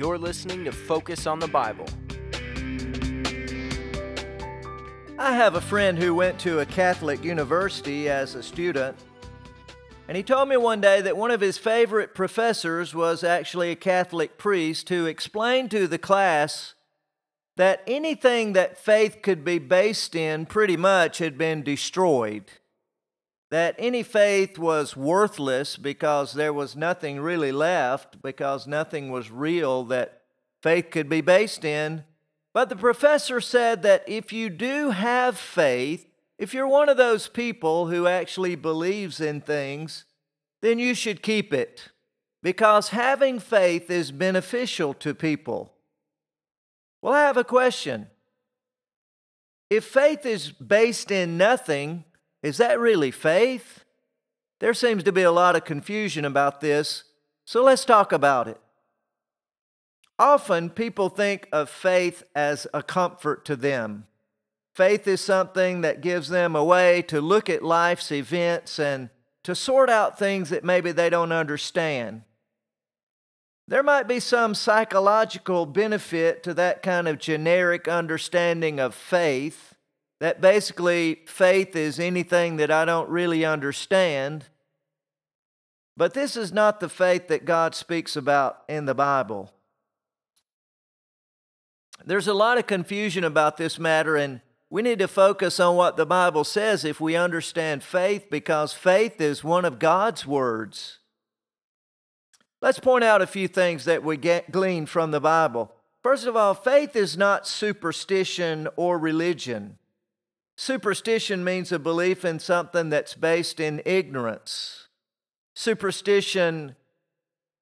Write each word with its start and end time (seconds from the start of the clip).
You're 0.00 0.16
listening 0.16 0.64
to 0.64 0.72
Focus 0.72 1.26
on 1.26 1.40
the 1.40 1.46
Bible. 1.46 1.84
I 5.18 5.34
have 5.34 5.56
a 5.56 5.60
friend 5.60 5.98
who 5.98 6.14
went 6.14 6.38
to 6.38 6.60
a 6.60 6.64
Catholic 6.64 7.22
university 7.22 8.08
as 8.08 8.34
a 8.34 8.42
student, 8.42 8.96
and 10.08 10.16
he 10.16 10.22
told 10.22 10.48
me 10.48 10.56
one 10.56 10.80
day 10.80 11.02
that 11.02 11.18
one 11.18 11.30
of 11.30 11.42
his 11.42 11.58
favorite 11.58 12.14
professors 12.14 12.94
was 12.94 13.22
actually 13.22 13.72
a 13.72 13.76
Catholic 13.76 14.38
priest 14.38 14.88
who 14.88 15.04
explained 15.04 15.70
to 15.72 15.86
the 15.86 15.98
class 15.98 16.72
that 17.58 17.82
anything 17.86 18.54
that 18.54 18.78
faith 18.78 19.18
could 19.20 19.44
be 19.44 19.58
based 19.58 20.14
in 20.14 20.46
pretty 20.46 20.78
much 20.78 21.18
had 21.18 21.36
been 21.36 21.62
destroyed. 21.62 22.50
That 23.50 23.74
any 23.78 24.02
faith 24.02 24.58
was 24.58 24.96
worthless 24.96 25.76
because 25.76 26.34
there 26.34 26.52
was 26.52 26.76
nothing 26.76 27.20
really 27.20 27.50
left, 27.50 28.22
because 28.22 28.66
nothing 28.66 29.10
was 29.10 29.30
real 29.30 29.84
that 29.84 30.22
faith 30.62 30.90
could 30.90 31.08
be 31.08 31.20
based 31.20 31.64
in. 31.64 32.04
But 32.54 32.68
the 32.68 32.76
professor 32.76 33.40
said 33.40 33.82
that 33.82 34.08
if 34.08 34.32
you 34.32 34.50
do 34.50 34.90
have 34.90 35.36
faith, 35.36 36.06
if 36.38 36.54
you're 36.54 36.68
one 36.68 36.88
of 36.88 36.96
those 36.96 37.28
people 37.28 37.88
who 37.88 38.06
actually 38.06 38.54
believes 38.54 39.20
in 39.20 39.40
things, 39.40 40.04
then 40.62 40.78
you 40.78 40.94
should 40.94 41.22
keep 41.22 41.52
it 41.52 41.88
because 42.42 42.88
having 42.88 43.38
faith 43.38 43.90
is 43.90 44.10
beneficial 44.10 44.94
to 44.94 45.14
people. 45.14 45.74
Well, 47.02 47.14
I 47.14 47.22
have 47.22 47.36
a 47.36 47.44
question. 47.44 48.08
If 49.68 49.84
faith 49.84 50.26
is 50.26 50.50
based 50.50 51.10
in 51.10 51.36
nothing, 51.36 52.04
is 52.42 52.56
that 52.56 52.80
really 52.80 53.10
faith? 53.10 53.84
There 54.60 54.74
seems 54.74 55.02
to 55.04 55.12
be 55.12 55.22
a 55.22 55.32
lot 55.32 55.56
of 55.56 55.64
confusion 55.64 56.24
about 56.24 56.60
this, 56.60 57.04
so 57.44 57.62
let's 57.62 57.84
talk 57.84 58.12
about 58.12 58.48
it. 58.48 58.60
Often 60.18 60.70
people 60.70 61.08
think 61.08 61.48
of 61.50 61.70
faith 61.70 62.22
as 62.34 62.66
a 62.74 62.82
comfort 62.82 63.44
to 63.46 63.56
them. 63.56 64.06
Faith 64.74 65.08
is 65.08 65.20
something 65.20 65.80
that 65.80 66.00
gives 66.00 66.28
them 66.28 66.54
a 66.54 66.64
way 66.64 67.02
to 67.02 67.20
look 67.20 67.48
at 67.48 67.62
life's 67.62 68.12
events 68.12 68.78
and 68.78 69.10
to 69.42 69.54
sort 69.54 69.88
out 69.88 70.18
things 70.18 70.50
that 70.50 70.64
maybe 70.64 70.92
they 70.92 71.10
don't 71.10 71.32
understand. 71.32 72.22
There 73.66 73.82
might 73.82 74.08
be 74.08 74.20
some 74.20 74.54
psychological 74.54 75.64
benefit 75.64 76.42
to 76.42 76.54
that 76.54 76.82
kind 76.82 77.08
of 77.08 77.18
generic 77.18 77.88
understanding 77.88 78.80
of 78.80 78.94
faith, 78.94 79.69
that 80.20 80.40
basically 80.40 81.22
faith 81.26 81.74
is 81.74 81.98
anything 81.98 82.56
that 82.56 82.70
I 82.70 82.84
don't 82.84 83.08
really 83.08 83.44
understand. 83.44 84.44
But 85.96 86.14
this 86.14 86.36
is 86.36 86.52
not 86.52 86.78
the 86.78 86.90
faith 86.90 87.28
that 87.28 87.46
God 87.46 87.74
speaks 87.74 88.16
about 88.16 88.62
in 88.68 88.84
the 88.84 88.94
Bible. 88.94 89.52
There's 92.04 92.28
a 92.28 92.34
lot 92.34 92.58
of 92.58 92.66
confusion 92.66 93.24
about 93.24 93.56
this 93.56 93.78
matter, 93.78 94.16
and 94.16 94.40
we 94.68 94.82
need 94.82 94.98
to 95.00 95.08
focus 95.08 95.58
on 95.58 95.76
what 95.76 95.96
the 95.96 96.06
Bible 96.06 96.44
says 96.44 96.84
if 96.84 97.00
we 97.00 97.16
understand 97.16 97.82
faith, 97.82 98.26
because 98.30 98.72
faith 98.72 99.20
is 99.20 99.42
one 99.42 99.64
of 99.64 99.78
God's 99.78 100.26
words. 100.26 100.98
Let's 102.62 102.78
point 102.78 103.04
out 103.04 103.22
a 103.22 103.26
few 103.26 103.48
things 103.48 103.86
that 103.86 104.04
we 104.04 104.18
get, 104.18 104.52
glean 104.52 104.84
from 104.84 105.10
the 105.10 105.20
Bible. 105.20 105.72
First 106.02 106.26
of 106.26 106.36
all, 106.36 106.54
faith 106.54 106.94
is 106.94 107.16
not 107.16 107.46
superstition 107.46 108.68
or 108.76 108.98
religion. 108.98 109.78
Superstition 110.60 111.42
means 111.42 111.72
a 111.72 111.78
belief 111.78 112.22
in 112.22 112.38
something 112.38 112.90
that's 112.90 113.14
based 113.14 113.60
in 113.60 113.80
ignorance. 113.86 114.88
Superstition 115.54 116.76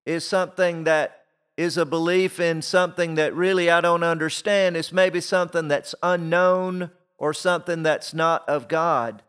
is 0.05 0.27
something 0.27 0.83
that 0.83 1.23
is 1.57 1.77
a 1.77 1.87
belief 1.87 2.41
in 2.41 2.61
something 2.61 3.15
that 3.15 3.37
really 3.37 3.71
I 3.71 3.81
don't 3.81 4.03
understand. 4.03 4.77
It's 4.77 4.93
maybe 4.93 5.21
something 5.21 5.69
that's 5.69 5.95
unknown 6.03 6.91
or 7.19 7.33
something 7.33 7.85
that's 7.85 8.15
not 8.15 8.43
of 8.49 8.67
God. 8.67 9.23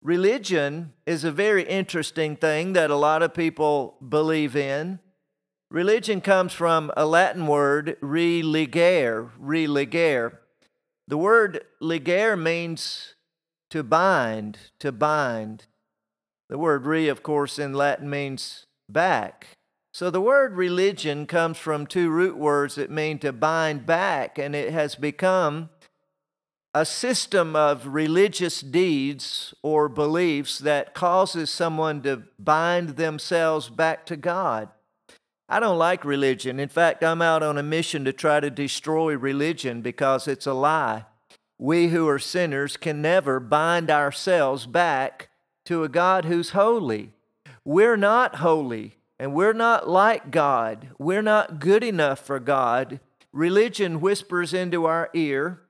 Religion 0.00 0.92
is 1.06 1.24
a 1.24 1.32
very 1.32 1.64
interesting 1.64 2.36
thing 2.36 2.74
that 2.74 2.88
a 2.88 2.94
lot 2.94 3.24
of 3.24 3.34
people 3.34 3.96
believe 4.08 4.54
in. 4.54 5.00
Religion 5.72 6.20
comes 6.20 6.52
from 6.52 6.92
a 6.96 7.04
Latin 7.04 7.48
word, 7.48 7.96
religare, 8.00 9.28
religare. 9.42 10.36
The 11.10 11.18
word 11.18 11.64
ligare 11.82 12.40
means 12.40 13.16
to 13.70 13.82
bind, 13.82 14.58
to 14.78 14.92
bind. 14.92 15.66
The 16.48 16.56
word 16.56 16.86
re, 16.86 17.08
of 17.08 17.24
course, 17.24 17.58
in 17.58 17.74
Latin 17.74 18.08
means 18.08 18.66
back. 18.88 19.48
So 19.92 20.08
the 20.08 20.20
word 20.20 20.54
religion 20.54 21.26
comes 21.26 21.58
from 21.58 21.88
two 21.88 22.10
root 22.10 22.36
words 22.36 22.76
that 22.76 22.92
mean 22.92 23.18
to 23.18 23.32
bind 23.32 23.86
back, 23.86 24.38
and 24.38 24.54
it 24.54 24.72
has 24.72 24.94
become 24.94 25.70
a 26.72 26.84
system 26.84 27.56
of 27.56 27.88
religious 27.88 28.60
deeds 28.60 29.52
or 29.64 29.88
beliefs 29.88 30.60
that 30.60 30.94
causes 30.94 31.50
someone 31.50 32.02
to 32.02 32.22
bind 32.38 32.90
themselves 32.90 33.68
back 33.68 34.06
to 34.06 34.16
God. 34.16 34.68
I 35.52 35.58
don't 35.58 35.78
like 35.78 36.04
religion. 36.04 36.60
In 36.60 36.68
fact, 36.68 37.02
I'm 37.02 37.20
out 37.20 37.42
on 37.42 37.58
a 37.58 37.62
mission 37.62 38.04
to 38.04 38.12
try 38.12 38.38
to 38.38 38.50
destroy 38.50 39.16
religion 39.16 39.82
because 39.82 40.28
it's 40.28 40.46
a 40.46 40.54
lie. 40.54 41.06
We 41.58 41.88
who 41.88 42.08
are 42.08 42.20
sinners 42.20 42.76
can 42.76 43.02
never 43.02 43.40
bind 43.40 43.90
ourselves 43.90 44.66
back 44.66 45.28
to 45.64 45.82
a 45.82 45.88
God 45.88 46.24
who's 46.24 46.50
holy. 46.50 47.10
We're 47.64 47.96
not 47.96 48.36
holy 48.36 48.96
and 49.18 49.34
we're 49.34 49.52
not 49.52 49.88
like 49.88 50.30
God. 50.30 50.90
We're 51.00 51.20
not 51.20 51.58
good 51.58 51.82
enough 51.82 52.20
for 52.20 52.38
God. 52.38 53.00
Religion 53.32 54.00
whispers 54.00 54.54
into 54.54 54.86
our 54.86 55.10
ear 55.14 55.62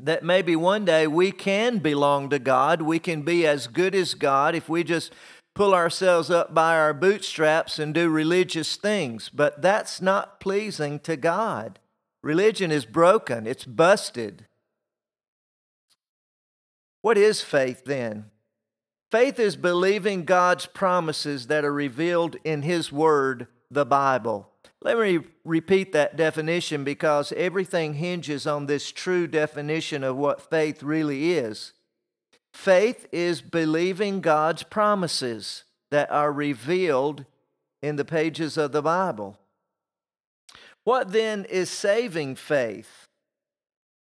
that 0.00 0.22
maybe 0.22 0.54
one 0.54 0.84
day 0.84 1.08
we 1.08 1.32
can 1.32 1.78
belong 1.78 2.30
to 2.30 2.38
God. 2.38 2.82
We 2.82 3.00
can 3.00 3.22
be 3.22 3.44
as 3.46 3.66
good 3.66 3.96
as 3.96 4.14
God 4.14 4.54
if 4.54 4.68
we 4.68 4.84
just 4.84 5.12
pull 5.58 5.74
ourselves 5.74 6.30
up 6.30 6.54
by 6.54 6.76
our 6.76 6.94
bootstraps 6.94 7.80
and 7.80 7.92
do 7.92 8.08
religious 8.08 8.76
things. 8.76 9.28
But 9.28 9.60
that's 9.60 10.00
not 10.00 10.38
pleasing 10.38 11.00
to 11.00 11.16
God. 11.16 11.80
Religion 12.22 12.70
is 12.70 12.86
broken, 12.86 13.44
it's 13.44 13.64
busted. 13.64 14.46
What 17.02 17.18
is 17.18 17.40
faith 17.40 17.86
then? 17.86 18.26
Faith 19.10 19.40
is 19.40 19.56
believing 19.56 20.24
God's 20.24 20.66
promises 20.66 21.48
that 21.48 21.64
are 21.64 21.72
revealed 21.72 22.36
in 22.44 22.62
His 22.62 22.92
Word, 22.92 23.48
the 23.68 23.84
Bible. 23.84 24.48
Let 24.80 24.96
me 24.96 25.24
repeat 25.44 25.92
that 25.92 26.14
definition 26.16 26.84
because 26.84 27.32
everything 27.32 27.94
hinges 27.94 28.46
on 28.46 28.66
this 28.66 28.92
true 28.92 29.26
definition 29.26 30.04
of 30.04 30.16
what 30.16 30.48
faith 30.48 30.84
really 30.84 31.32
is. 31.32 31.72
Faith 32.58 33.06
is 33.12 33.40
believing 33.40 34.20
God's 34.20 34.64
promises 34.64 35.62
that 35.92 36.10
are 36.10 36.32
revealed 36.32 37.24
in 37.82 37.94
the 37.94 38.04
pages 38.04 38.56
of 38.56 38.72
the 38.72 38.82
Bible. 38.82 39.38
What 40.82 41.12
then 41.12 41.44
is 41.44 41.70
saving 41.70 42.34
faith? 42.34 43.06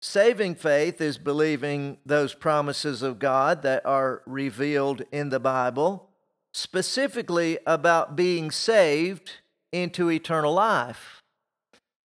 Saving 0.00 0.54
faith 0.54 1.02
is 1.02 1.18
believing 1.18 1.98
those 2.06 2.32
promises 2.32 3.02
of 3.02 3.18
God 3.18 3.60
that 3.60 3.84
are 3.84 4.22
revealed 4.24 5.02
in 5.12 5.28
the 5.28 5.38
Bible, 5.38 6.08
specifically 6.54 7.58
about 7.66 8.16
being 8.16 8.50
saved 8.50 9.32
into 9.70 10.10
eternal 10.10 10.54
life. 10.54 11.22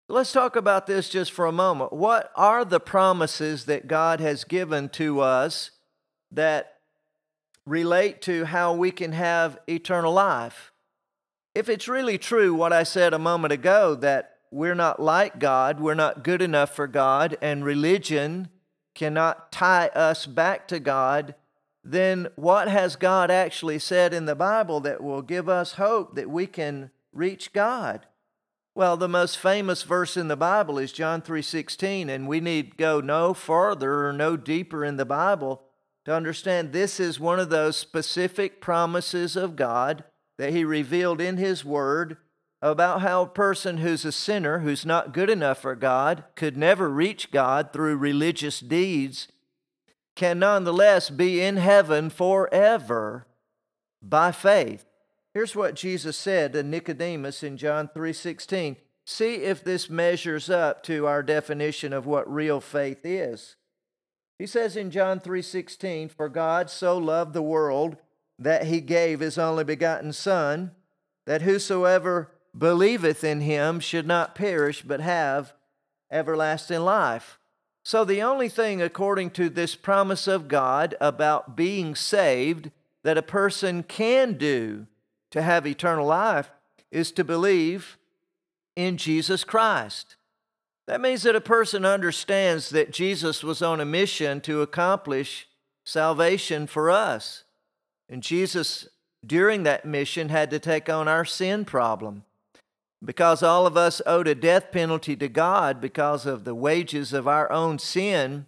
Let's 0.06 0.32
talk 0.32 0.54
about 0.54 0.86
this 0.86 1.08
just 1.08 1.32
for 1.32 1.46
a 1.46 1.50
moment. 1.50 1.94
What 1.94 2.30
are 2.36 2.62
the 2.62 2.78
promises 2.78 3.64
that 3.64 3.88
God 3.88 4.20
has 4.20 4.44
given 4.44 4.90
to 4.90 5.20
us 5.20 5.70
that 6.32 6.78
relate 7.66 8.20
to 8.22 8.44
how 8.46 8.74
we 8.74 8.90
can 8.90 9.12
have 9.12 9.58
eternal 9.68 10.12
life? 10.12 10.72
If 11.54 11.68
it's 11.68 11.88
really 11.88 12.18
true 12.18 12.54
what 12.54 12.72
I 12.72 12.82
said 12.82 13.12
a 13.12 13.18
moment 13.18 13.52
ago 13.52 13.94
that 13.96 14.36
we're 14.50 14.74
not 14.74 15.00
like 15.00 15.38
God, 15.38 15.80
we're 15.80 15.94
not 15.94 16.24
good 16.24 16.42
enough 16.42 16.74
for 16.74 16.86
God, 16.86 17.36
and 17.40 17.64
religion 17.64 18.48
cannot 18.94 19.52
tie 19.52 19.88
us 19.88 20.26
back 20.26 20.68
to 20.68 20.78
God, 20.78 21.34
then 21.84 22.28
what 22.36 22.68
has 22.68 22.96
God 22.96 23.30
actually 23.30 23.78
said 23.78 24.14
in 24.14 24.26
the 24.26 24.34
Bible 24.34 24.80
that 24.80 25.02
will 25.02 25.22
give 25.22 25.48
us 25.48 25.72
hope 25.72 26.14
that 26.14 26.30
we 26.30 26.46
can 26.46 26.90
reach 27.12 27.52
God? 27.52 28.06
Well, 28.74 28.96
the 28.96 29.08
most 29.08 29.36
famous 29.36 29.82
verse 29.82 30.16
in 30.16 30.28
the 30.28 30.36
Bible 30.36 30.78
is 30.78 30.92
John 30.92 31.20
3:16, 31.20 32.08
and 32.08 32.26
we 32.26 32.40
need 32.40 32.76
go 32.78 33.00
no 33.00 33.34
further 33.34 34.06
or 34.06 34.12
no 34.12 34.36
deeper 34.36 34.84
in 34.84 34.96
the 34.96 35.04
Bible 35.04 35.62
to 36.04 36.14
understand 36.14 36.72
this 36.72 36.98
is 36.98 37.20
one 37.20 37.38
of 37.38 37.50
those 37.50 37.76
specific 37.76 38.60
promises 38.60 39.36
of 39.36 39.56
God 39.56 40.04
that 40.38 40.52
he 40.52 40.64
revealed 40.64 41.20
in 41.20 41.36
his 41.36 41.64
word 41.64 42.16
about 42.60 43.00
how 43.02 43.22
a 43.22 43.28
person 43.28 43.78
who's 43.78 44.04
a 44.04 44.12
sinner, 44.12 44.60
who's 44.60 44.86
not 44.86 45.12
good 45.12 45.28
enough 45.28 45.58
for 45.58 45.74
God, 45.74 46.24
could 46.36 46.56
never 46.56 46.88
reach 46.88 47.30
God 47.30 47.72
through 47.72 47.96
religious 47.96 48.60
deeds, 48.60 49.28
can 50.14 50.38
nonetheless 50.38 51.10
be 51.10 51.40
in 51.40 51.56
heaven 51.56 52.10
forever 52.10 53.26
by 54.00 54.30
faith. 54.30 54.84
Here's 55.34 55.56
what 55.56 55.74
Jesus 55.74 56.16
said 56.16 56.52
to 56.52 56.62
Nicodemus 56.62 57.42
in 57.42 57.56
John 57.56 57.88
3:16. 57.88 58.76
see 59.04 59.34
if 59.36 59.64
this 59.64 59.90
measures 59.90 60.48
up 60.48 60.84
to 60.84 61.06
our 61.06 61.24
definition 61.24 61.92
of 61.92 62.06
what 62.06 62.32
real 62.32 62.60
faith 62.60 63.04
is. 63.04 63.56
He 64.42 64.48
says 64.48 64.76
in 64.76 64.90
John 64.90 65.20
3:16, 65.20 66.08
"For 66.08 66.28
God 66.28 66.68
so 66.68 66.98
loved 66.98 67.32
the 67.32 67.40
world 67.40 67.96
that 68.40 68.64
he 68.64 68.80
gave 68.80 69.20
his 69.20 69.38
only 69.38 69.62
begotten 69.62 70.12
son, 70.12 70.72
that 71.26 71.42
whosoever 71.42 72.32
believeth 72.58 73.22
in 73.22 73.42
him 73.42 73.78
should 73.78 74.04
not 74.04 74.34
perish 74.34 74.82
but 74.82 74.98
have 75.00 75.52
everlasting 76.10 76.80
life." 76.80 77.38
So 77.84 78.04
the 78.04 78.20
only 78.20 78.48
thing 78.48 78.82
according 78.82 79.30
to 79.30 79.48
this 79.48 79.76
promise 79.76 80.26
of 80.26 80.48
God 80.48 80.96
about 81.00 81.54
being 81.54 81.94
saved 81.94 82.72
that 83.04 83.16
a 83.16 83.22
person 83.22 83.84
can 83.84 84.32
do 84.32 84.88
to 85.30 85.40
have 85.40 85.68
eternal 85.68 86.08
life 86.08 86.50
is 86.90 87.12
to 87.12 87.22
believe 87.22 87.96
in 88.74 88.96
Jesus 88.96 89.44
Christ. 89.44 90.16
That 90.86 91.00
means 91.00 91.22
that 91.22 91.36
a 91.36 91.40
person 91.40 91.84
understands 91.84 92.70
that 92.70 92.92
Jesus 92.92 93.42
was 93.42 93.62
on 93.62 93.80
a 93.80 93.84
mission 93.84 94.40
to 94.42 94.62
accomplish 94.62 95.48
salvation 95.84 96.66
for 96.66 96.90
us. 96.90 97.44
And 98.08 98.22
Jesus, 98.22 98.88
during 99.24 99.62
that 99.62 99.84
mission, 99.84 100.28
had 100.28 100.50
to 100.50 100.58
take 100.58 100.88
on 100.88 101.08
our 101.08 101.24
sin 101.24 101.64
problem. 101.64 102.24
Because 103.04 103.42
all 103.42 103.66
of 103.66 103.76
us 103.76 104.02
owed 104.06 104.28
a 104.28 104.34
death 104.34 104.70
penalty 104.70 105.16
to 105.16 105.28
God 105.28 105.80
because 105.80 106.26
of 106.26 106.44
the 106.44 106.54
wages 106.54 107.12
of 107.12 107.26
our 107.26 107.50
own 107.50 107.78
sin, 107.78 108.46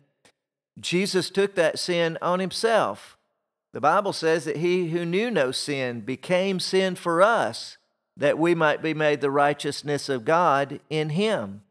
Jesus 0.79 1.31
took 1.31 1.55
that 1.55 1.79
sin 1.79 2.19
on 2.21 2.41
himself. 2.41 3.17
The 3.73 3.81
Bible 3.81 4.13
says 4.13 4.45
that 4.45 4.59
he 4.59 4.91
who 4.91 5.05
knew 5.05 5.31
no 5.31 5.51
sin 5.51 6.01
became 6.01 6.61
sin 6.61 6.95
for 6.95 7.23
us 7.23 7.79
that 8.17 8.39
we 8.39 8.55
might 8.55 8.81
be 8.81 8.95
made 8.95 9.21
the 9.21 9.31
righteousness 9.31 10.09
of 10.09 10.25
God 10.25 10.79
in 10.89 11.11
him. 11.11 11.64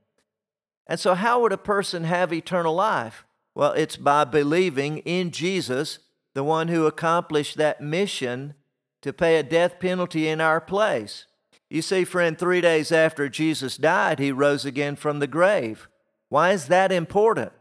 And 0.88 1.00
so, 1.00 1.16
how 1.16 1.42
would 1.42 1.54
a 1.54 1.58
person 1.58 2.04
have 2.04 2.34
eternal 2.34 2.76
life? 2.76 3.26
Well, 3.56 3.72
it's 3.74 3.98
by 3.98 4.26
believing 4.26 5.00
in 5.00 5.32
Jesus, 5.32 6.00
the 6.34 6.44
one 6.44 6.68
who 6.68 6.86
accomplished 6.86 7.58
that 7.58 7.82
mission 7.82 8.56
to 9.02 9.14
pay 9.14 9.38
a 9.38 9.44
death 9.44 9.80
penalty 9.80 10.28
in 10.28 10.42
our 10.42 10.60
place. 10.60 11.26
You 11.70 11.82
see, 11.82 12.04
friend, 12.04 12.38
three 12.38 12.62
days 12.62 12.92
after 12.92 13.30
Jesus 13.30 13.78
died, 13.78 14.20
he 14.20 14.32
rose 14.32 14.66
again 14.66 14.96
from 14.96 15.20
the 15.20 15.28
grave. 15.28 15.88
Why 16.30 16.52
is 16.52 16.68
that 16.68 16.92
important? 16.92 17.52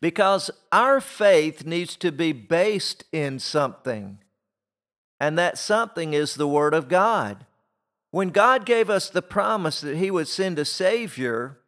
Because 0.00 0.50
our 0.72 1.00
faith 1.00 1.64
needs 1.64 1.96
to 1.96 2.12
be 2.12 2.32
based 2.32 3.04
in 3.12 3.38
something, 3.38 4.18
and 5.20 5.38
that 5.38 5.58
something 5.58 6.12
is 6.12 6.34
the 6.34 6.48
Word 6.48 6.74
of 6.74 6.88
God. 6.88 7.46
When 8.10 8.30
God 8.30 8.64
gave 8.64 8.88
us 8.88 9.08
the 9.08 9.22
promise 9.22 9.80
that 9.80 9.96
He 9.96 10.10
would 10.10 10.28
send 10.28 10.58
a 10.58 10.64
Savior, 10.64 11.58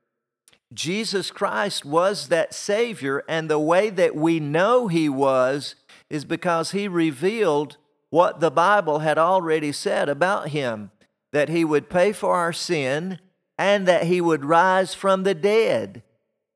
Jesus 0.72 1.30
Christ 1.30 1.84
was 1.84 2.28
that 2.28 2.54
Savior, 2.54 3.24
and 3.28 3.48
the 3.48 3.58
way 3.58 3.90
that 3.90 4.14
we 4.14 4.38
know 4.38 4.88
He 4.88 5.08
was 5.08 5.74
is 6.10 6.24
because 6.24 6.72
He 6.72 6.88
revealed 6.88 7.76
what 8.10 8.40
the 8.40 8.50
Bible 8.50 9.00
had 9.00 9.18
already 9.18 9.72
said 9.72 10.08
about 10.08 10.48
Him 10.48 10.90
that 11.32 11.48
He 11.48 11.64
would 11.64 11.90
pay 11.90 12.12
for 12.12 12.34
our 12.34 12.52
sin 12.52 13.18
and 13.58 13.86
that 13.86 14.04
He 14.04 14.20
would 14.20 14.44
rise 14.44 14.94
from 14.94 15.22
the 15.22 15.34
dead. 15.34 16.02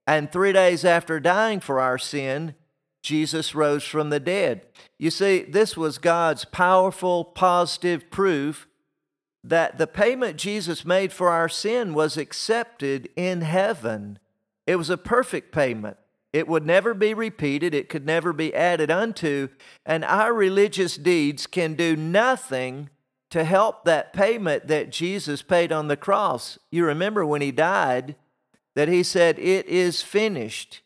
And 0.07 0.31
three 0.31 0.53
days 0.53 0.85
after 0.85 1.21
dying 1.21 1.61
for 1.61 1.81
our 1.81 1.99
sin, 1.99 2.55
Jesus 3.03 3.55
rose 3.55 3.85
from 3.85 4.11
the 4.11 4.21
dead. 4.21 4.63
You 4.99 5.11
see, 5.11 5.43
this 5.43 5.77
was 5.77 5.99
God's 5.99 6.45
powerful, 6.45 7.25
positive 7.25 8.11
proof 8.11 8.67
that 9.45 9.79
the 9.79 9.87
payment 9.87 10.37
Jesus 10.37 10.85
made 10.85 11.13
for 11.13 11.29
our 11.29 11.49
sin 11.49 11.95
was 11.95 12.17
accepted 12.17 13.09
in 13.17 13.41
heaven. 13.41 14.19
It 14.67 14.77
was 14.77 14.91
a 14.91 14.97
perfect 14.97 15.53
payment. 15.53 15.97
It 16.33 16.49
would 16.49 16.65
never 16.65 16.95
be 16.95 17.13
repeated, 17.13 17.75
it 17.75 17.89
could 17.89 18.07
never 18.07 18.33
be 18.33 18.55
added 18.55 18.91
unto, 18.91 19.49
and 19.85 20.03
our 20.05 20.33
religious 20.33 20.97
deeds 20.97 21.47
can 21.47 21.75
do 21.75 21.95
nothing 21.95 22.89
to 23.31 23.45
help 23.45 23.85
that 23.85 24.13
payment 24.13 24.67
that 24.69 24.91
Jesus 24.91 25.43
paid 25.43 25.73
on 25.73 25.89
the 25.89 25.97
cross. 25.97 26.59
You 26.71 26.87
remember 26.87 27.27
when 27.27 27.43
he 27.43 27.51
died 27.51 28.17
that 28.75 28.89
he 28.89 29.03
said, 29.03 29.39
It 29.39 29.67
is 29.67 30.03
finished. 30.03 30.81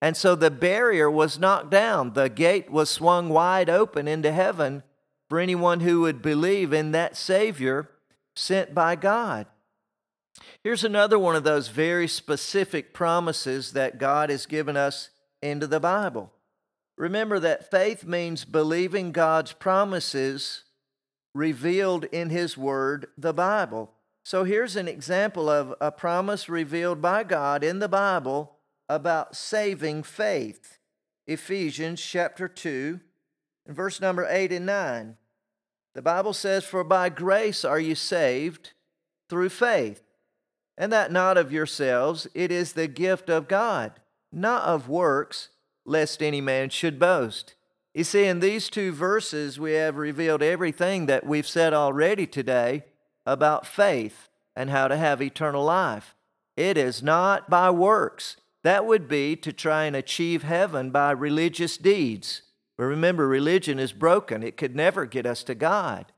And 0.00 0.16
so 0.16 0.34
the 0.34 0.50
barrier 0.50 1.10
was 1.10 1.38
knocked 1.38 1.70
down, 1.70 2.12
the 2.12 2.28
gate 2.28 2.70
was 2.70 2.90
swung 2.90 3.30
wide 3.30 3.70
open 3.70 4.06
into 4.06 4.30
heaven 4.30 4.82
for 5.28 5.40
anyone 5.40 5.80
who 5.80 6.02
would 6.02 6.20
believe 6.20 6.72
in 6.72 6.92
that 6.92 7.16
Savior 7.16 7.88
sent 8.34 8.74
by 8.74 8.96
God. 8.96 9.46
Here's 10.62 10.84
another 10.84 11.18
one 11.18 11.36
of 11.36 11.44
those 11.44 11.68
very 11.68 12.08
specific 12.08 12.92
promises 12.92 13.72
that 13.72 13.98
God 13.98 14.30
has 14.30 14.46
given 14.46 14.76
us 14.76 15.10
into 15.42 15.66
the 15.66 15.80
Bible. 15.80 16.32
Remember 16.96 17.38
that 17.40 17.70
faith 17.70 18.04
means 18.04 18.44
believing 18.44 19.12
God's 19.12 19.52
promises 19.52 20.64
revealed 21.34 22.04
in 22.04 22.30
His 22.30 22.56
Word, 22.56 23.06
the 23.18 23.34
Bible. 23.34 23.90
So 24.24 24.44
here's 24.44 24.76
an 24.76 24.88
example 24.88 25.50
of 25.50 25.74
a 25.80 25.92
promise 25.92 26.48
revealed 26.48 27.02
by 27.02 27.24
God 27.24 27.62
in 27.62 27.80
the 27.80 27.88
Bible 27.88 28.56
about 28.88 29.36
saving 29.36 30.02
faith. 30.04 30.78
Ephesians 31.26 32.00
chapter 32.00 32.48
2, 32.48 33.00
and 33.66 33.76
verse 33.76 34.00
number 34.00 34.26
8 34.28 34.52
and 34.52 34.66
9. 34.66 35.16
The 35.94 36.02
Bible 36.02 36.32
says, 36.32 36.64
For 36.64 36.84
by 36.84 37.08
grace 37.08 37.64
are 37.64 37.80
you 37.80 37.94
saved 37.94 38.72
through 39.28 39.48
faith, 39.50 40.02
and 40.76 40.92
that 40.92 41.12
not 41.12 41.36
of 41.36 41.52
yourselves, 41.52 42.26
it 42.34 42.50
is 42.50 42.72
the 42.72 42.88
gift 42.88 43.30
of 43.30 43.48
God, 43.48 43.92
not 44.32 44.64
of 44.64 44.88
works, 44.88 45.50
lest 45.84 46.22
any 46.22 46.40
man 46.40 46.68
should 46.70 46.98
boast. 46.98 47.54
You 47.94 48.02
see, 48.02 48.24
in 48.24 48.40
these 48.40 48.68
two 48.68 48.90
verses, 48.90 49.60
we 49.60 49.72
have 49.74 49.96
revealed 49.96 50.42
everything 50.42 51.06
that 51.06 51.24
we've 51.24 51.46
said 51.46 51.72
already 51.72 52.26
today 52.26 52.84
about 53.24 53.66
faith 53.66 54.28
and 54.56 54.70
how 54.70 54.88
to 54.88 54.96
have 54.96 55.22
eternal 55.22 55.64
life. 55.64 56.16
It 56.56 56.76
is 56.76 57.02
not 57.02 57.48
by 57.48 57.70
works. 57.70 58.36
That 58.64 58.86
would 58.86 59.06
be 59.08 59.36
to 59.36 59.52
try 59.52 59.84
and 59.84 59.94
achieve 59.94 60.42
heaven 60.42 60.90
by 60.90 61.12
religious 61.12 61.76
deeds. 61.76 62.42
But 62.76 62.84
remember, 62.84 63.28
religion 63.28 63.78
is 63.78 63.92
broken, 63.92 64.42
it 64.42 64.56
could 64.56 64.74
never 64.74 65.06
get 65.06 65.26
us 65.26 65.42
to 65.44 65.54
God. 65.54 66.12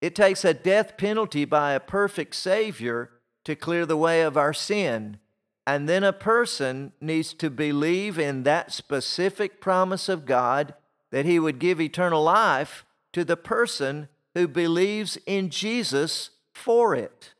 It 0.00 0.14
takes 0.14 0.44
a 0.44 0.54
death 0.54 0.96
penalty 0.96 1.44
by 1.44 1.72
a 1.72 1.80
perfect 1.80 2.34
Savior 2.34 3.10
to 3.44 3.56
clear 3.56 3.86
the 3.86 3.96
way 3.96 4.22
of 4.22 4.36
our 4.36 4.52
sin. 4.52 5.18
And 5.66 5.88
then 5.88 6.04
a 6.04 6.12
person 6.12 6.92
needs 7.00 7.34
to 7.34 7.50
believe 7.50 8.18
in 8.18 8.44
that 8.44 8.72
specific 8.72 9.60
promise 9.60 10.08
of 10.08 10.24
God 10.24 10.74
that 11.10 11.26
He 11.26 11.38
would 11.38 11.58
give 11.58 11.80
eternal 11.80 12.22
life 12.22 12.84
to 13.12 13.24
the 13.24 13.36
person 13.36 14.08
who 14.34 14.46
believes 14.48 15.18
in 15.26 15.50
Jesus 15.50 16.30
for 16.52 16.94
it. 16.94 17.34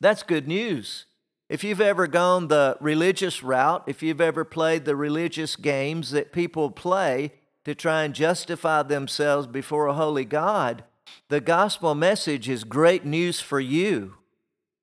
That's 0.00 0.22
good 0.22 0.46
news. 0.46 1.06
If 1.48 1.64
you've 1.64 1.80
ever 1.80 2.06
gone 2.06 2.48
the 2.48 2.76
religious 2.80 3.42
route, 3.42 3.84
if 3.86 4.02
you've 4.02 4.20
ever 4.20 4.44
played 4.44 4.84
the 4.84 4.96
religious 4.96 5.54
games 5.54 6.10
that 6.10 6.32
people 6.32 6.70
play 6.70 7.32
to 7.64 7.74
try 7.74 8.02
and 8.04 8.14
justify 8.14 8.82
themselves 8.82 9.46
before 9.46 9.86
a 9.86 9.94
holy 9.94 10.24
God, 10.24 10.84
the 11.28 11.40
gospel 11.40 11.94
message 11.94 12.48
is 12.48 12.64
great 12.64 13.04
news 13.04 13.40
for 13.40 13.60
you. 13.60 14.14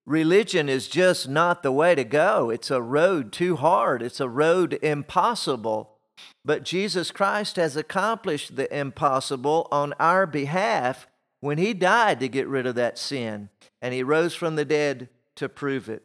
Religion 0.05 0.69
is 0.69 0.88
just 0.88 1.29
not 1.29 1.62
the 1.62 1.71
way 1.71 1.93
to 1.93 2.03
go. 2.03 2.50
It's 2.50 2.71
a 2.71 2.81
road 2.81 3.31
too 3.31 3.57
hard, 3.57 4.01
it's 4.01 4.19
a 4.19 4.29
road 4.29 4.79
impossible. 4.81 5.98
But 6.43 6.63
Jesus 6.63 7.12
Christ 7.12 7.57
has 7.57 7.77
accomplished 7.77 8.55
the 8.55 8.75
impossible 8.75 9.67
on 9.71 9.93
our 10.00 10.25
behalf 10.25 11.07
when 11.41 11.57
He 11.57 11.74
died 11.74 12.19
to 12.21 12.27
get 12.27 12.48
rid 12.48 12.65
of 12.65 12.75
that 12.75 12.98
sin, 12.98 13.50
and 13.81 13.93
He 13.93 14.03
rose 14.03 14.33
from 14.33 14.55
the 14.55 14.65
dead 14.65 15.09
to 15.36 15.48
prove 15.48 15.89
it. 15.89 16.03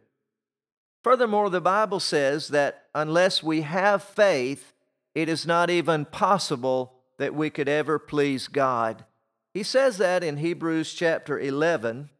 Furthermore, 1.03 1.51
the 1.51 1.61
Bible 1.61 2.01
says 2.01 2.49
that 2.49 2.85
unless 2.95 3.43
we 3.43 3.63
have 3.63 4.03
faith, 4.03 4.74
it 5.15 5.29
is 5.29 5.47
not 5.47 5.71
even 5.71 6.05
possible 6.05 6.95
that 7.19 7.35
we 7.35 7.51
could 7.51 7.69
ever 7.69 7.99
please 7.99 8.49
God. 8.49 9.05
He 9.53 9.63
says 9.63 9.99
that 9.99 10.25
in 10.25 10.39
Hebrews 10.39 10.93
chapter 10.95 11.39
11 11.39 12.11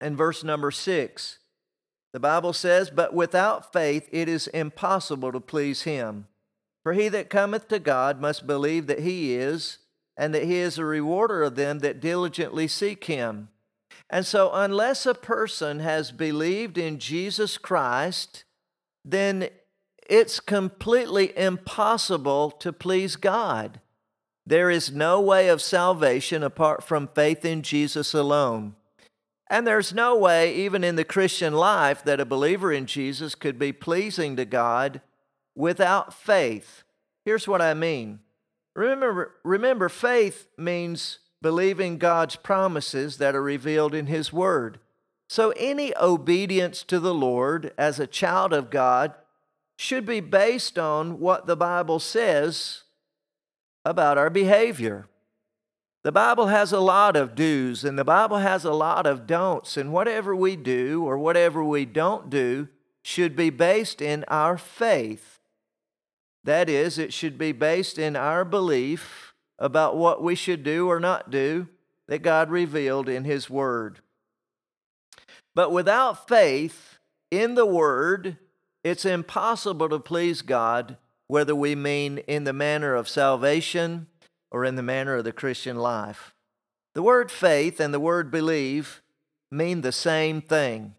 and 0.00 0.16
verse 0.16 0.42
number 0.42 0.70
6. 0.70 1.38
The 2.12 2.20
Bible 2.20 2.52
says, 2.52 2.90
But 2.90 3.14
without 3.14 3.72
faith 3.72 4.08
it 4.10 4.28
is 4.28 4.48
impossible 4.48 5.32
to 5.32 5.40
please 5.40 5.82
Him. 5.82 6.26
For 6.82 6.92
he 6.94 7.08
that 7.08 7.30
cometh 7.30 7.68
to 7.68 7.78
God 7.78 8.20
must 8.20 8.46
believe 8.46 8.86
that 8.86 9.00
He 9.00 9.34
is, 9.34 9.78
and 10.16 10.34
that 10.34 10.44
He 10.44 10.56
is 10.56 10.78
a 10.78 10.84
rewarder 10.84 11.42
of 11.42 11.54
them 11.54 11.80
that 11.80 12.00
diligently 12.00 12.66
seek 12.66 13.04
Him. 13.04 13.50
And 14.10 14.24
so, 14.24 14.50
unless 14.52 15.04
a 15.04 15.14
person 15.14 15.80
has 15.80 16.10
believed 16.10 16.78
in 16.78 16.98
Jesus 16.98 17.58
Christ, 17.58 18.44
then 19.04 19.50
it's 20.08 20.40
completely 20.40 21.36
impossible 21.36 22.50
to 22.52 22.72
please 22.72 23.16
God. 23.16 23.80
There 24.46 24.70
is 24.70 24.90
no 24.90 25.20
way 25.20 25.48
of 25.48 25.60
salvation 25.60 26.42
apart 26.42 26.82
from 26.82 27.08
faith 27.08 27.44
in 27.44 27.62
Jesus 27.62 28.14
alone. 28.14 28.74
And 29.50 29.66
there's 29.66 29.92
no 29.92 30.16
way, 30.16 30.54
even 30.54 30.82
in 30.82 30.96
the 30.96 31.04
Christian 31.04 31.52
life, 31.52 32.02
that 32.04 32.20
a 32.20 32.24
believer 32.24 32.72
in 32.72 32.86
Jesus 32.86 33.34
could 33.34 33.58
be 33.58 33.72
pleasing 33.72 34.36
to 34.36 34.46
God 34.46 35.02
without 35.54 36.14
faith. 36.14 36.82
Here's 37.24 37.46
what 37.46 37.60
I 37.60 37.74
mean. 37.74 38.20
Remember, 38.74 39.34
remember, 39.44 39.88
faith 39.88 40.46
means 40.56 41.18
believing 41.42 41.98
God's 41.98 42.36
promises 42.36 43.18
that 43.18 43.34
are 43.34 43.42
revealed 43.42 43.94
in 43.94 44.06
His 44.06 44.32
Word. 44.32 44.80
So, 45.28 45.52
any 45.56 45.92
obedience 46.00 46.82
to 46.84 46.98
the 46.98 47.14
Lord 47.14 47.72
as 47.76 48.00
a 48.00 48.06
child 48.06 48.52
of 48.52 48.70
God 48.70 49.14
should 49.78 50.04
be 50.04 50.18
based 50.18 50.76
on 50.76 51.20
what 51.20 51.46
the 51.46 51.56
Bible 51.56 52.00
says 52.00 52.82
about 53.84 54.18
our 54.18 54.28
behavior. 54.28 55.06
The 56.02 56.10
Bible 56.10 56.48
has 56.48 56.72
a 56.72 56.80
lot 56.80 57.14
of 57.14 57.36
do's 57.36 57.84
and 57.84 57.96
the 57.96 58.04
Bible 58.04 58.38
has 58.38 58.64
a 58.64 58.72
lot 58.72 59.06
of 59.06 59.24
don'ts, 59.26 59.76
and 59.76 59.92
whatever 59.92 60.34
we 60.34 60.56
do 60.56 61.04
or 61.04 61.16
whatever 61.16 61.62
we 61.62 61.84
don't 61.84 62.28
do 62.28 62.66
should 63.02 63.36
be 63.36 63.50
based 63.50 64.02
in 64.02 64.24
our 64.26 64.58
faith. 64.58 65.38
That 66.42 66.68
is, 66.68 66.98
it 66.98 67.12
should 67.12 67.38
be 67.38 67.52
based 67.52 67.98
in 67.98 68.16
our 68.16 68.44
belief 68.44 69.32
about 69.60 69.96
what 69.96 70.22
we 70.22 70.34
should 70.34 70.64
do 70.64 70.88
or 70.88 70.98
not 70.98 71.30
do 71.30 71.68
that 72.08 72.22
God 72.22 72.50
revealed 72.50 73.08
in 73.08 73.24
His 73.24 73.48
Word. 73.48 74.00
But 75.54 75.70
without 75.70 76.26
faith 76.26 76.98
in 77.30 77.54
the 77.54 77.66
Word, 77.66 78.38
it's 78.84 79.04
impossible 79.04 79.88
to 79.88 79.98
please 79.98 80.42
God, 80.42 80.96
whether 81.26 81.54
we 81.54 81.74
mean 81.74 82.18
in 82.18 82.44
the 82.44 82.52
manner 82.52 82.94
of 82.94 83.08
salvation 83.08 84.06
or 84.50 84.64
in 84.64 84.76
the 84.76 84.82
manner 84.82 85.16
of 85.16 85.24
the 85.24 85.32
Christian 85.32 85.76
life. 85.76 86.34
The 86.94 87.02
word 87.02 87.30
faith 87.30 87.80
and 87.80 87.92
the 87.92 88.00
word 88.00 88.30
believe 88.30 89.02
mean 89.50 89.80
the 89.80 89.92
same 89.92 90.40
thing. 90.40 90.94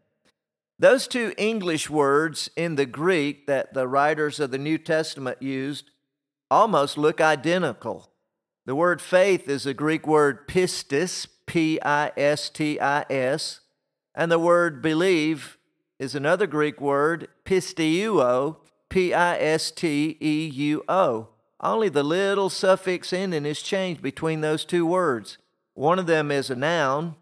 Those 0.77 1.07
two 1.07 1.33
English 1.37 1.89
words 1.89 2.49
in 2.55 2.75
the 2.75 2.85
Greek 2.85 3.47
that 3.47 3.73
the 3.73 3.87
writers 3.87 4.39
of 4.39 4.51
the 4.51 4.57
New 4.57 4.77
Testament 4.77 5.41
used 5.41 5.91
almost 6.49 6.97
look 6.97 7.19
identical. 7.19 8.09
The 8.65 8.75
word 8.75 9.01
faith 9.01 9.49
is 9.49 9.65
a 9.65 9.73
Greek 9.73 10.07
word 10.07 10.47
pistis, 10.47 11.27
P 11.45 11.81
I 11.81 12.11
S 12.15 12.49
T 12.49 12.79
I 12.79 13.05
S, 13.09 13.59
and 14.15 14.31
the 14.31 14.39
word 14.39 14.81
believe 14.81 15.57
is 15.99 16.15
another 16.15 16.47
Greek 16.47 16.79
word, 16.79 17.27
pisteuo, 17.45 18.57
P 18.89 19.13
I 19.13 19.37
S 19.37 19.69
T 19.69 20.17
E 20.19 20.47
U 20.47 20.83
O. 20.87 21.27
Only 21.61 21.89
the 21.89 22.03
little 22.03 22.49
suffix 22.49 23.11
ending 23.11 23.45
is 23.45 23.61
changed 23.61 24.01
between 24.01 24.41
those 24.41 24.63
two 24.63 24.85
words. 24.85 25.37
One 25.73 25.99
of 25.99 26.07
them 26.07 26.31
is 26.31 26.49
a 26.49 26.55
noun 26.55 27.15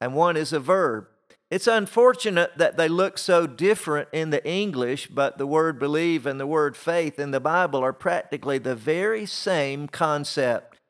and 0.00 0.14
one 0.14 0.36
is 0.36 0.52
a 0.52 0.60
verb. 0.60 1.06
It's 1.50 1.68
unfortunate 1.68 2.58
that 2.58 2.76
they 2.76 2.88
look 2.88 3.16
so 3.16 3.46
different 3.46 4.08
in 4.12 4.30
the 4.30 4.44
English, 4.44 5.06
but 5.06 5.38
the 5.38 5.46
word 5.46 5.78
believe 5.78 6.26
and 6.26 6.40
the 6.40 6.46
word 6.46 6.76
faith 6.76 7.18
in 7.18 7.30
the 7.30 7.38
Bible 7.38 7.80
are 7.80 7.92
practically 7.92 8.58
the 8.58 8.74
very 8.74 9.24
same 9.24 9.86
concept. 9.86 10.80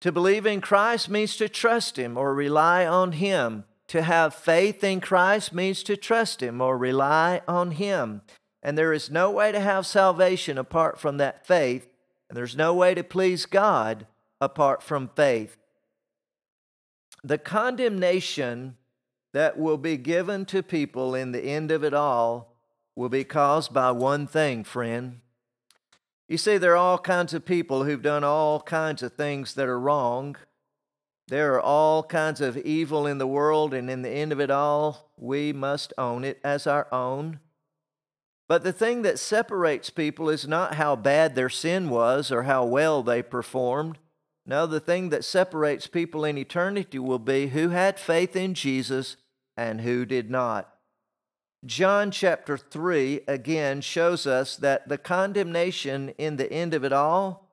To 0.00 0.10
believe 0.10 0.46
in 0.46 0.60
Christ 0.60 1.08
means 1.08 1.36
to 1.36 1.48
trust 1.48 1.96
Him 1.98 2.18
or 2.18 2.34
rely 2.34 2.84
on 2.84 3.12
Him. 3.12 3.64
To 3.88 4.02
have 4.02 4.34
faith 4.34 4.82
in 4.82 5.00
Christ 5.00 5.52
means 5.52 5.82
to 5.84 5.96
trust 5.96 6.42
Him 6.42 6.60
or 6.60 6.76
rely 6.76 7.42
on 7.46 7.72
Him. 7.72 8.22
And 8.62 8.76
there 8.76 8.92
is 8.92 9.10
no 9.10 9.30
way 9.30 9.52
to 9.52 9.60
have 9.60 9.86
salvation 9.86 10.58
apart 10.58 10.98
from 10.98 11.18
that 11.18 11.46
faith, 11.46 11.88
and 12.28 12.36
there's 12.36 12.56
no 12.56 12.74
way 12.74 12.94
to 12.94 13.04
please 13.04 13.46
God 13.46 14.06
apart 14.40 14.82
from 14.82 15.10
faith. 15.14 15.56
The 17.22 17.38
condemnation 17.38 18.76
that 19.32 19.58
will 19.58 19.76
be 19.76 19.96
given 19.96 20.46
to 20.46 20.62
people 20.62 21.14
in 21.14 21.32
the 21.32 21.44
end 21.44 21.70
of 21.70 21.84
it 21.84 21.94
all 21.94 22.56
will 22.96 23.08
be 23.08 23.24
caused 23.24 23.72
by 23.72 23.90
one 23.92 24.26
thing, 24.26 24.64
friend. 24.64 25.20
You 26.28 26.38
see, 26.38 26.58
there 26.58 26.72
are 26.72 26.76
all 26.76 26.98
kinds 26.98 27.34
of 27.34 27.44
people 27.44 27.84
who've 27.84 28.02
done 28.02 28.24
all 28.24 28.60
kinds 28.60 29.02
of 29.02 29.12
things 29.12 29.54
that 29.54 29.68
are 29.68 29.78
wrong. 29.78 30.36
There 31.28 31.54
are 31.54 31.60
all 31.60 32.04
kinds 32.04 32.40
of 32.40 32.56
evil 32.56 33.06
in 33.06 33.18
the 33.18 33.26
world, 33.26 33.74
and 33.74 33.90
in 33.90 34.02
the 34.02 34.10
end 34.10 34.32
of 34.32 34.40
it 34.40 34.50
all, 34.50 35.10
we 35.16 35.52
must 35.52 35.92
own 35.98 36.22
it 36.22 36.38
as 36.44 36.66
our 36.66 36.86
own. 36.92 37.40
But 38.48 38.62
the 38.62 38.72
thing 38.72 39.02
that 39.02 39.18
separates 39.18 39.90
people 39.90 40.28
is 40.28 40.46
not 40.46 40.74
how 40.74 40.94
bad 40.94 41.34
their 41.34 41.48
sin 41.48 41.90
was 41.90 42.30
or 42.30 42.44
how 42.44 42.64
well 42.64 43.02
they 43.02 43.22
performed. 43.22 43.98
No, 44.46 44.66
the 44.66 44.78
thing 44.78 45.08
that 45.08 45.24
separates 45.24 45.88
people 45.88 46.24
in 46.24 46.38
eternity 46.38 47.00
will 47.00 47.18
be 47.18 47.48
who 47.48 47.70
had 47.70 47.98
faith 47.98 48.36
in 48.36 48.54
Jesus 48.54 49.16
and 49.56 49.80
who 49.80 50.06
did 50.06 50.30
not. 50.30 50.72
John 51.64 52.12
chapter 52.12 52.56
3 52.56 53.22
again 53.26 53.80
shows 53.80 54.24
us 54.24 54.56
that 54.56 54.88
the 54.88 54.98
condemnation 54.98 56.10
in 56.10 56.36
the 56.36 56.52
end 56.52 56.74
of 56.74 56.84
it 56.84 56.92
all 56.92 57.45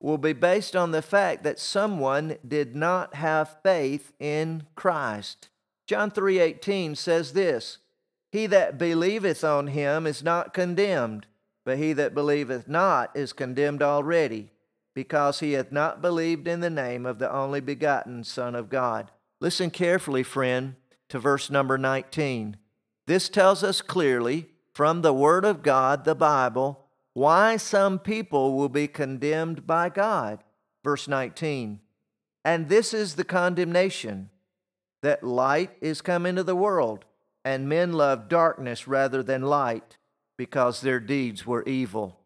will 0.00 0.18
be 0.18 0.32
based 0.32 0.76
on 0.76 0.90
the 0.90 1.02
fact 1.02 1.42
that 1.42 1.58
someone 1.58 2.36
did 2.46 2.76
not 2.76 3.14
have 3.14 3.56
faith 3.62 4.12
in 4.18 4.62
Christ. 4.74 5.48
John 5.86 6.10
3:18 6.10 6.96
says 6.96 7.32
this, 7.32 7.78
he 8.30 8.46
that 8.48 8.76
believeth 8.76 9.44
on 9.44 9.68
him 9.68 10.06
is 10.06 10.22
not 10.22 10.52
condemned, 10.52 11.26
but 11.64 11.78
he 11.78 11.92
that 11.94 12.14
believeth 12.14 12.68
not 12.68 13.10
is 13.16 13.32
condemned 13.32 13.82
already, 13.82 14.50
because 14.94 15.40
he 15.40 15.52
hath 15.52 15.72
not 15.72 16.02
believed 16.02 16.46
in 16.46 16.60
the 16.60 16.70
name 16.70 17.06
of 17.06 17.18
the 17.18 17.32
only 17.32 17.60
begotten 17.60 18.24
Son 18.24 18.54
of 18.54 18.68
God. 18.68 19.10
Listen 19.40 19.70
carefully, 19.70 20.22
friend, 20.22 20.74
to 21.08 21.18
verse 21.18 21.50
number 21.50 21.78
19. 21.78 22.56
This 23.06 23.28
tells 23.28 23.62
us 23.62 23.80
clearly 23.80 24.48
from 24.72 25.02
the 25.02 25.14
Word 25.14 25.44
of 25.44 25.62
God, 25.62 26.04
the 26.04 26.14
Bible, 26.14 26.85
why 27.16 27.56
some 27.56 27.98
people 27.98 28.58
will 28.58 28.68
be 28.68 28.86
condemned 28.86 29.66
by 29.66 29.88
God. 29.88 30.44
Verse 30.84 31.08
19. 31.08 31.80
And 32.44 32.68
this 32.68 32.92
is 32.92 33.14
the 33.14 33.24
condemnation 33.24 34.28
that 35.02 35.24
light 35.24 35.70
is 35.80 36.02
come 36.02 36.26
into 36.26 36.42
the 36.42 36.54
world 36.54 37.06
and 37.42 37.70
men 37.70 37.94
love 37.94 38.28
darkness 38.28 38.86
rather 38.86 39.22
than 39.22 39.40
light 39.40 39.96
because 40.36 40.82
their 40.82 41.00
deeds 41.00 41.46
were 41.46 41.62
evil. 41.62 42.20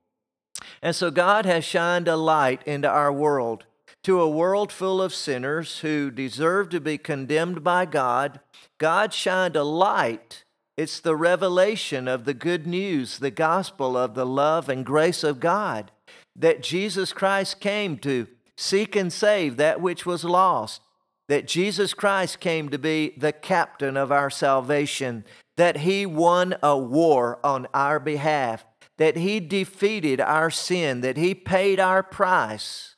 And 0.82 0.96
so 0.96 1.12
God 1.12 1.46
has 1.46 1.64
shined 1.64 2.08
a 2.08 2.16
light 2.16 2.66
into 2.66 2.88
our 2.88 3.12
world, 3.12 3.66
to 4.02 4.20
a 4.20 4.28
world 4.28 4.72
full 4.72 5.00
of 5.00 5.14
sinners 5.14 5.78
who 5.78 6.10
deserve 6.10 6.68
to 6.70 6.80
be 6.80 6.98
condemned 6.98 7.62
by 7.62 7.86
God. 7.86 8.40
God 8.78 9.14
shined 9.14 9.54
a 9.54 9.62
light. 9.62 10.42
It's 10.80 10.98
the 10.98 11.14
revelation 11.14 12.08
of 12.08 12.24
the 12.24 12.32
good 12.32 12.66
news, 12.66 13.18
the 13.18 13.30
gospel 13.30 13.98
of 13.98 14.14
the 14.14 14.24
love 14.24 14.70
and 14.70 14.86
grace 14.86 15.22
of 15.22 15.38
God, 15.38 15.90
that 16.34 16.62
Jesus 16.62 17.12
Christ 17.12 17.60
came 17.60 17.98
to 17.98 18.26
seek 18.56 18.96
and 18.96 19.12
save 19.12 19.58
that 19.58 19.82
which 19.82 20.06
was 20.06 20.24
lost 20.24 20.80
that 21.28 21.46
Jesus 21.46 21.94
Christ 21.94 22.40
came 22.40 22.70
to 22.70 22.78
be 22.78 23.14
the 23.16 23.30
captain 23.32 23.96
of 23.96 24.10
our 24.10 24.30
salvation, 24.30 25.24
that 25.56 25.76
He 25.76 26.04
won 26.04 26.56
a 26.60 26.76
war 26.76 27.38
on 27.44 27.68
our 27.72 28.00
behalf, 28.00 28.64
that 28.98 29.16
He 29.16 29.38
defeated 29.38 30.20
our 30.20 30.50
sin, 30.50 31.02
that 31.02 31.16
He 31.16 31.34
paid 31.36 31.78
our 31.78 32.02
price. 32.02 32.96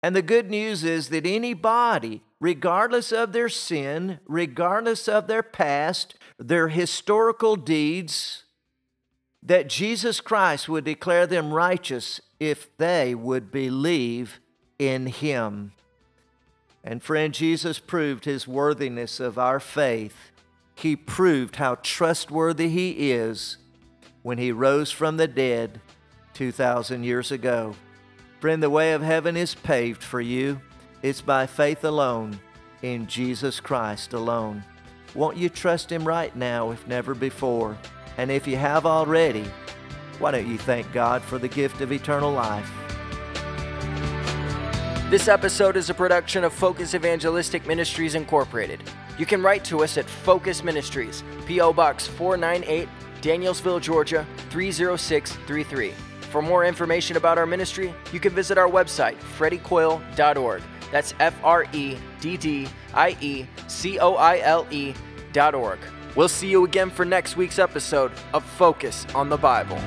And 0.00 0.14
the 0.14 0.22
good 0.22 0.48
news 0.48 0.84
is 0.84 1.08
that 1.08 1.26
anybody, 1.26 2.22
regardless 2.40 3.10
of 3.10 3.32
their 3.32 3.48
sin, 3.48 4.20
regardless 4.28 5.08
of 5.08 5.26
their 5.26 5.42
past, 5.42 6.14
their 6.38 6.68
historical 6.68 7.56
deeds, 7.56 8.44
that 9.42 9.68
Jesus 9.68 10.20
Christ 10.20 10.68
would 10.68 10.84
declare 10.84 11.26
them 11.26 11.52
righteous 11.52 12.20
if 12.38 12.76
they 12.76 13.14
would 13.14 13.50
believe 13.50 14.40
in 14.78 15.06
Him. 15.06 15.72
And 16.84 17.02
friend, 17.02 17.32
Jesus 17.32 17.78
proved 17.78 18.24
his 18.24 18.48
worthiness 18.48 19.20
of 19.20 19.38
our 19.38 19.60
faith. 19.60 20.32
He 20.74 20.96
proved 20.96 21.56
how 21.56 21.76
trustworthy 21.76 22.68
he 22.68 23.12
is 23.12 23.58
when 24.22 24.38
he 24.38 24.50
rose 24.50 24.90
from 24.90 25.16
the 25.16 25.28
dead 25.28 25.80
2,000 26.34 27.04
years 27.04 27.30
ago. 27.30 27.74
Friend, 28.40 28.60
the 28.60 28.70
way 28.70 28.92
of 28.92 29.02
heaven 29.02 29.36
is 29.36 29.54
paved 29.54 30.02
for 30.02 30.20
you. 30.20 30.60
It's 31.02 31.20
by 31.20 31.46
faith 31.46 31.84
alone, 31.84 32.40
in 32.80 33.06
Jesus 33.06 33.60
Christ 33.60 34.12
alone. 34.12 34.64
Won't 35.14 35.36
you 35.36 35.50
trust 35.50 35.92
him 35.92 36.08
right 36.08 36.34
now, 36.34 36.70
if 36.70 36.86
never 36.86 37.14
before? 37.14 37.76
And 38.16 38.30
if 38.30 38.46
you 38.46 38.56
have 38.56 38.86
already, 38.86 39.44
why 40.18 40.30
don't 40.30 40.46
you 40.46 40.56
thank 40.56 40.90
God 40.92 41.22
for 41.22 41.38
the 41.38 41.48
gift 41.48 41.82
of 41.82 41.92
eternal 41.92 42.32
life? 42.32 42.70
This 45.10 45.28
episode 45.28 45.76
is 45.76 45.90
a 45.90 45.94
production 45.94 46.44
of 46.44 46.54
Focus 46.54 46.94
Evangelistic 46.94 47.66
Ministries 47.66 48.14
Incorporated. 48.14 48.82
You 49.18 49.26
can 49.26 49.42
write 49.42 49.62
to 49.66 49.82
us 49.84 49.98
at 49.98 50.08
Focus 50.08 50.64
Ministries, 50.64 51.22
P.O. 51.44 51.74
Box 51.74 52.06
498, 52.06 52.88
Danielsville, 53.20 53.82
Georgia 53.82 54.26
30633. 54.48 55.92
For 56.32 56.40
more 56.40 56.64
information 56.64 57.18
about 57.18 57.36
our 57.36 57.44
ministry, 57.44 57.94
you 58.10 58.18
can 58.18 58.32
visit 58.32 58.56
our 58.56 58.66
website, 58.66 59.18
freddiecoile.org. 59.36 60.62
That's 60.90 61.12
F 61.20 61.38
R 61.44 61.66
E 61.74 61.98
D 62.22 62.38
D 62.38 62.68
I 62.94 63.18
E 63.20 63.46
C 63.68 63.98
O 63.98 64.14
I 64.14 64.38
L 64.38 64.66
E 64.70 64.94
dot 65.34 65.54
org. 65.54 65.78
We'll 66.16 66.28
see 66.28 66.48
you 66.48 66.64
again 66.64 66.88
for 66.88 67.04
next 67.04 67.36
week's 67.36 67.58
episode 67.58 68.12
of 68.32 68.44
Focus 68.44 69.06
on 69.14 69.28
the 69.28 69.36
Bible. 69.36 69.78